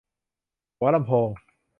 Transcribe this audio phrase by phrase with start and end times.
[0.77, 1.29] หัวลำโพง